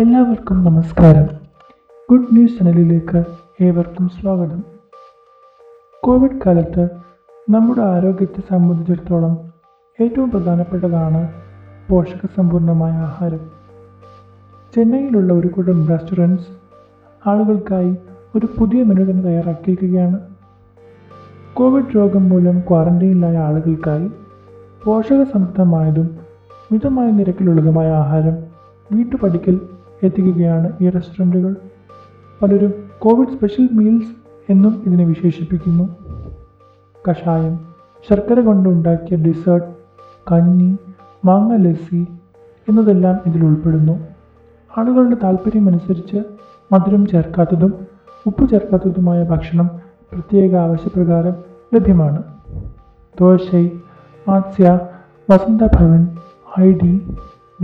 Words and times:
എല്ലാവർക്കും 0.00 0.64
നമസ്കാരം. 0.64 1.26
Good 2.10 2.26
news 2.32 2.58
ചാനലിലേക്ക് 2.58 3.24
ഏവർക്കും 3.60 4.08
സ്വാഗതം. 4.08 4.62
കോവിഡ് 6.02 6.40
കാലത്ത് 6.46 6.88
നമ്മുടെ 7.50 7.80
ആരോഗ്യത്തെ 7.80 8.40
സംബന്ധിച്ചിടത്തോളം 8.50 9.52
ഏറ്റവും 10.00 10.30
പ്രധാനപ്പെട്ടതാണ് 10.30 11.32
പോഷകസമ്പൂർണമായ 11.88 12.92
ആഹാരം. 12.92 13.40
ചെന്നൈയിലുള്ള 14.76 15.32
ഒരു 15.32 15.48
കൂട്ടം 15.48 15.88
റെസ്റ്റോറന്റ്സ് 15.88 16.46
ആളുകൾക്കായി 17.26 17.96
ഒരു 18.36 18.48
പുതിയ 18.58 18.82
മെനു 18.82 19.10
തന്നെ 19.10 19.22
തയ്യാറാക്കിയിരിക്കുകയാണ്. 19.22 20.20
കോവിഡ് 21.54 21.96
രോഗം 21.96 22.28
മൂലം 22.28 22.60
ക്വാറന്റൈനിലായ 22.60 23.38
ആളുകൾക്കായി 23.38 24.10
പോഷകസമൃദ്ധമായതും 24.84 26.18
മിതമായ 26.72 27.10
നിരക്കിലുള്ളതുമായ 27.10 27.92
ആഹാരം 27.92 28.36
വീട്ടുപടിക്കൽ 28.92 29.60
എത്തിക്കുകയാണ് 30.02 30.72
ഈ 30.80 30.88
റെസ്റ്റോറന്റുകൾ 30.88 31.56
പലരും 32.42 32.74
കോവിഡ് 32.98 33.28
സ്പെഷ്യൽ 33.28 33.68
മീൽസ് 33.72 34.12
എന്നും 34.52 34.82
ഇതിനെ 34.86 35.04
വിശേഷിപ്പിക്കുന്നു. 35.04 35.88
കഷായം 37.10 37.58
ശർക്കര 38.10 38.40
കൊണ്ടുണ്ടാക്കിയ 38.40 39.16
ഡിസേർട്ട് 39.16 39.66
കഞ്ഞി 40.32 40.76
മാങ്ങ 41.24 41.56
ലസ്സി 41.56 42.06
എന്നതെല്ലാം 42.68 43.20
ഇതിൽ 43.26 43.44
ഉൾപ്പെടുന്നു. 43.44 43.98
ആളുകളുടെ 44.78 45.16
താല്പര്യമനുസരിച്ച് 45.22 46.22
മധുരം 46.72 47.06
ചേർക്കാത്തതും 47.06 47.72
ഉപ്പ് 48.26 48.50
ചേർക്കാത്തതുമായ 48.50 49.24
ഭക്ഷണം 49.24 49.70
പ്രത്യേക 50.12 50.56
ആവശ്യപ്രകാരം 50.56 51.34
ലഭ്യമാണ്. 51.74 52.22
Dosai 53.20 53.70
Matsya 54.28 54.78
Vasantha 55.30 55.62
Bhavan 55.62 56.16
I 56.60 56.72
D 56.72 56.92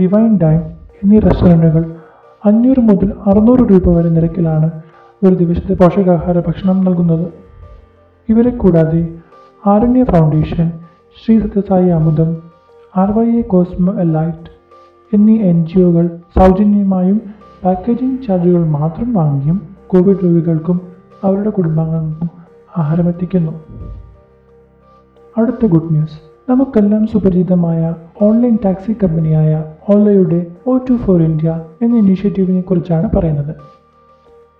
divine 0.01 0.37
dine 0.37 0.59
എന്നീ 1.03 1.19
റെസ്റ്റോറന്റുകൾ 1.19 1.96
അഞ്ഞൂറ് 2.47 2.81
മുതൽ 2.89 3.09
അറുന്നൂറ് 3.29 3.63
രൂപ 3.69 3.93
വരെ 3.97 4.09
നിരക്കിലാണ് 4.09 4.67
ഒരു 5.21 5.35
ദിവസത്തെ 5.35 5.73
പോഷകാഹാര 5.73 6.39
ഭക്ഷണം 6.47 6.77
നൽകുന്നത്. 6.85 7.27
ഇവരെ 8.29 8.49
കൂടാതെ 8.49 9.01
Aranya 9.63 10.03
foundation 10.03 10.67
Shri 11.19 11.39
Sathya Sai 11.39 11.89
Amudham 11.89 12.29
R 12.97 13.11
Y 13.11 13.25
A 13.39 13.41
Cosma 13.41 13.93
elite 13.99 14.51
എന്നീ 15.13 15.35
എൻ 15.49 15.65
ജി 15.65 15.79
ഒകൾ 15.79 16.05
സൗജന്യമായും 16.37 17.17
പാക്കേജിംഗ് 17.63 18.21
ചാർജുകൾ 18.27 18.63
മാത്രം 18.77 19.13
വാങ്ങിയും 19.13 19.57
കോവിഡ് 19.87 20.23
രോഗികൾക്കും 20.23 20.77
അവരുടെ 21.23 21.49
കുടുംബാംഗങ്ങൾക്കും 21.49 22.29
ആഹാരമെത്തിക്കുന്നു. 22.77 23.53
അടുത്ത 25.37 25.65
ഗുഡ് 25.65 25.93
ന്യൂസ്. 25.93 26.17
നമുക്കെല്ലാം 26.49 27.07
സുപരിചിതമായ 27.07 27.93
ഓൺലൈൻ 28.21 28.57
ടാക്സി 28.65 28.95
കമ്പനിയായ 29.03 29.63
ഓലയുടെ 29.89 30.45
ഒ 30.67 30.77
ടു 30.77 30.93
ഫോർ 30.93 31.21
ഇന്ത്യ 31.21 31.61
എന്ന 31.81 31.97
ഇനീഷ്യേറ്റീവിനെ 31.97 32.61
കുറിച്ചാണ് 32.61 33.09
പറയുന്നത്. 33.15 33.55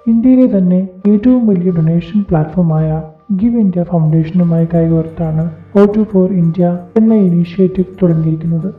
ഇന്ത്യയിലെ 0.08 0.58
തന്നെ 0.58 0.88
ഏറ്റവും 1.08 1.48
വലിയ 1.48 1.72
ഡൊണേഷൻ 1.72 2.26
പ്ലാറ്റ്ഫോമായ 2.30 3.02
ഗിവ് 3.34 3.60
ഇന്ത്യ 3.60 3.84
ഫൗണ്ടേഷനുമായി 3.84 4.68
കൈകോർത്താണ് 4.74 5.52
ഒ 5.76 5.86
ടു 5.86 6.04
ഫോർ 6.04 6.32
ഇന്ത്യ 6.32 6.80
എന്ന 6.98 7.14
ഇനീഷ്യേറ്റീവ് 7.14 7.98
തുടങ്ങിയിരിക്കുന്നത്. 8.04 8.74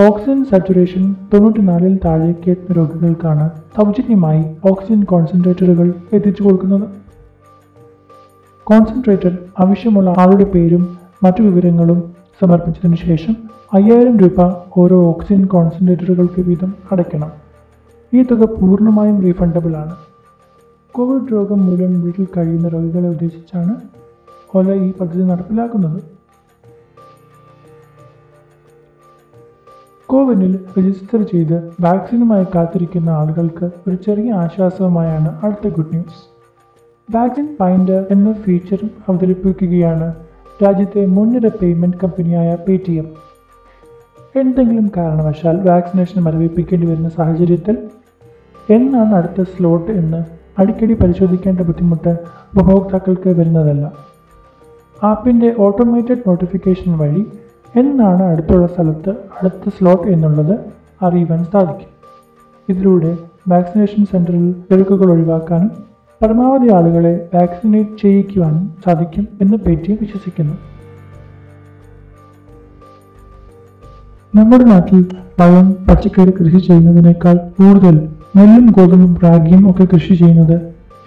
ഓക്സിജൻ 0.00 0.44
സാച്ചുറേഷൻ 0.44 1.16
തൊണ്ണൂറ്റിനാലിൽ 1.32 2.00
താഴേക്ക് 2.04 2.50
എത്തുന്ന 2.50 2.76
രോഗികൾക്കാണ് 2.76 3.50
സൗജന്യമായി 3.76 4.44
ഓക്സിജൻ 4.70 5.04
കോൺസെൻട്രേറ്ററുകൾ 5.04 5.94
എത്തിച്ചു 6.12 6.42
കൊടുക്കുന്നത്. 6.42 6.88
കോൺസെൻട്രേറ്റർ 8.66 9.38
ആവശ്യമുള്ള 9.58 10.14
ആളുടെ 10.18 10.44
പേരും 10.44 10.99
മറ്റു 11.22 11.42
വിവരങ്ങളും 11.42 12.14
സമർപ്പിച്ചതിന് 12.40 12.96
ശേഷം 12.96 13.36
അയ്യായിരം 13.74 14.18
രൂപ 14.18 14.56
ഓരോ 14.76 15.06
ഓക്സിജൻ 15.06 15.44
കോൺസെൻട്രേറ്ററുകൾക്ക് 15.44 16.40
വീതം 16.40 16.74
അടയ്ക്കണം. 16.92 17.32
ഈ 18.14 18.22
തുക 18.22 18.44
പൂർണമായും 18.60 19.22
റീഫണ്ടബിൾ 19.22 19.76
ആണ്. 19.76 19.96
കോവിഡ് 20.92 21.32
രോഗം 21.32 21.66
മൂലം 21.66 22.00
വീട്ടിൽ 22.00 22.26
കഴിയുന്ന 22.36 22.68
രോഗികളെ 22.68 23.08
ഉദ്ദേശിച്ചാണ് 23.08 23.76
ഓല 24.54 24.72
ഈ 24.72 24.92
പദ്ധതി 24.92 25.22
നടപ്പിലാക്കുന്നത്. 25.22 26.02
കോവിനിൽ 30.06 30.64
രജിസ്റ്റർ 30.78 31.22
ചെയ്ത് 31.22 31.70
വാക്സിനുമായി 31.80 32.44
കാത്തിരിക്കുന്ന 32.54 33.10
ആളുകൾക്ക് 33.10 33.70
ഒരു 33.88 33.94
ചെറിയ 33.94 34.32
ആശ്വാസവുമായാണ് 34.32 35.40
അടുത്ത 35.42 35.74
ഗുഡ് 35.74 35.92
ന്യൂസ്. 35.92 36.30
വാക്സിൻ 37.16 37.56
ഫൈൻഡർ 37.60 38.06
എന്ന 38.10 38.32
ഫീച്ചർ 38.32 38.78
അവതരിപ്പിക്കുകയാണ് 39.08 40.14
രാജ്യത്തെ 40.62 41.06
മുൻനിര 41.06 41.48
പേയ്മെന്റ് 41.48 41.96
കമ്പനിയായ 42.02 42.54
പേ 42.54 42.76
ടി 42.88 42.94
എം 42.94 43.06
എന്തെങ്കിലും 44.36 44.92
കാരണവശാൽ 44.96 45.56
വാക്സിനേഷൻ 45.68 46.22
മരവിപ്പിക്കേണ്ടി 46.22 46.86
വരുന്ന 46.86 47.08
സാഹചര്യത്തിൽ 47.08 47.76
എന്നാണ് 48.70 49.14
അടുത്ത 49.14 49.42
സ്ലോട്ട് 49.42 49.90
എന്ന് 49.92 50.20
അടിക്കടി 50.60 50.92
പരിശോധിക്കേണ്ട 50.92 51.60
ബുദ്ധിമുട്ട് 51.60 52.12
ഉപഭോക്താക്കൾക്ക് 52.54 53.28
വരുന്നതല്ല. 53.28 53.84
ആപ്പിന്റെ 55.04 55.54
ഓട്ടോമേറ്റഡ് 55.58 56.22
നോട്ടിഫിക്കേഷൻ 56.26 56.98
വഴി 56.98 57.22
എന്നാണ് 57.76 58.22
അടുത്തുള്ള 58.22 58.66
സ്ഥലത്ത് 58.66 59.10
അടുത്ത 59.10 59.70
സ്ലോട്ട് 59.78 60.08
എന്നുള്ളത് 60.08 60.54
അറിയുവാൻ 61.02 61.44
സാധിക്കും. 61.44 61.90
ഇതിലൂടെ 62.68 63.16
വാക്സിനേഷൻ 63.48 64.04
സെന്ററിൽ 64.04 64.52
തിരക്കുകൾ 64.52 65.10
ഒഴിവാക്കാനും 65.10 65.89
പരമാവധി 66.22 66.72
ആളുകളെ 66.72 67.28
വാക്സിനേറ്റ് 67.34 68.02
ചെയ്യിക്കുവാനും 68.02 68.74
സാധിക്കും 68.84 69.28
എന്ന് 69.40 69.56
പേറ്റി 69.56 69.92
വിശ്വസിക്കുന്നു. 70.00 70.54
നമ്മുടെ 74.34 74.64
നാട്ടിൽ 74.64 75.04
പഴം 75.38 75.72
പച്ചക്കറി 75.72 76.30
കൃഷി 76.30 76.58
ചെയ്യുന്നതിനേക്കാൾ 76.58 77.36
കൂടുതൽ 77.36 78.08
നെല്ലും 78.36 78.66
ഗോതമ്പും 78.66 79.18
റാഗിയും 79.22 79.70
ഒക്കെ 79.70 79.84
കൃഷി 79.84 80.14
ചെയ്യുന്നത് 80.14 80.56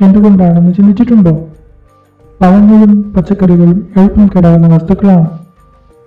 എന്തുകൊണ്ടാണെന്ന് 0.03 0.73
ചിന്തിച്ചിട്ടുണ്ടോ? 0.73 1.47
പഴങ്ങളും 2.41 3.13
പച്ചക്കറികളും 3.13 3.87
എളുപ്പം 3.97 4.27
കേടാകുന്ന 4.27 4.75
വസ്തുക്കളാണ്. 4.75 5.29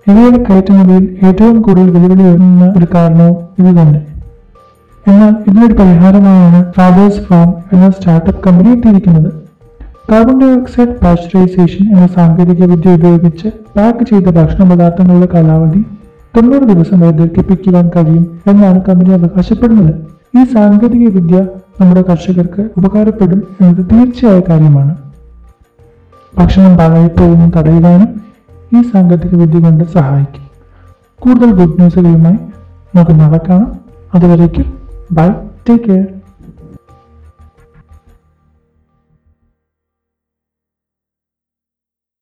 ഇവയുടെ 0.06 0.43
കയറ്റുമതിയിൽ 0.43 1.27
ഏറ്റവും 1.27 1.62
കൂടുതൽ 1.62 1.91
വെല്ലുവിളി 1.91 2.23
വരുന്ന 2.23 2.75
ഒരു 2.77 2.87
കാരണവും 2.94 3.37
ഇത് 3.59 3.83
തന്നെ 3.83 4.16
എന്നാൽ 5.11 5.33
ഇതിനൊരു 5.49 5.72
പരിഹാരമായാണ് 5.72 6.72
ഫാദേഴ്സ് 6.72 7.21
ഫാം 7.21 7.49
എന്ന 7.72 7.91
സ്റ്റാർട്ടപ്പ് 7.91 8.41
കമ്പനി 8.44 8.69
എത്തിയിരിക്കുന്നത്. 8.69 9.28
കാർബൺ 10.11 10.41
ഡയോക്സൈഡ് 10.41 10.94
പാസ്ചറൈസേഷൻ 11.03 11.84
എന്ന 11.94 12.06
സാങ്കേതിക 12.06 12.65
വിദ്യ 12.65 12.94
ഉപയോഗിച്ച് 12.94 13.49
പാക്ക് 13.77 14.05
ചെയ്ത 14.05 14.31
ഭക്ഷണ 14.39 14.71
പദാർത്ഥങ്ങളുടെ 14.71 15.28
കാലാവധി 15.34 15.81
തൊണ്ണൂറ് 16.37 16.62
ദിവസം 16.62 17.00
വരെ 17.00 17.11
ദീർഘിപ്പിക്കുവാൻ 17.11 17.91
കഴിയും 17.97 18.25
എന്നാണ് 18.47 18.83
കമ്പനി 18.89 19.11
അവകാശപ്പെടുന്നത്. 19.19 19.93
ഈ 20.39 20.44
സാങ്കേതിക 20.44 21.09
വിദ്യ 21.09 21.37
നമ്മുടെ 21.81 22.03
കർഷകർക്ക് 22.03 22.62
ഉപകാരപ്പെടും 22.78 23.43
എന്നത് 23.61 23.83
തീർച്ചയായ 23.91 24.41
കാര്യമാണ്. 24.49 24.97
ഭക്ഷണം 26.38 26.77
പാഴായി 26.78 27.11
തടയുവാനും 27.56 28.09
ഈ 28.77 28.83
സാങ്കേതിക 28.83 29.34
വിദ്യ 29.34 29.59
കൊണ്ട് 29.59 29.84
സഹായിക്കും. 29.84 30.43
കൂടുതൽ 31.23 31.50
ഗുഡ് 31.50 31.78
ന്യൂസുകളുമായി 31.81 32.38
നമുക്ക് 32.94 33.21
നാളെ 33.21 33.41
കാണാം. 33.49 33.71
അതുവരേക്കും 34.15 34.85
Bye. 35.11 35.49
Take 35.65 35.84
care. 35.87 36.16